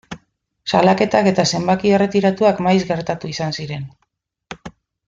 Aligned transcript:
Salaketak 0.71 1.29
eta 1.33 1.45
zenbaki 1.53 1.93
erretiratuak 1.99 2.65
maiz 2.69 2.81
gertatu 2.95 3.33
izan 3.37 3.57
ziren. 3.61 3.89